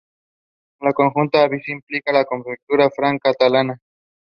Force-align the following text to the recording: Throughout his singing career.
Throughout 0.79 1.51
his 1.51 1.63
singing 1.63 2.01
career. 2.01 3.79